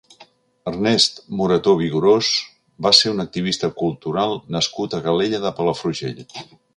[0.69, 2.29] Ernest Morató Vigorós
[2.85, 6.25] va ser un activista cultural nascut a Calella de Palafrugell.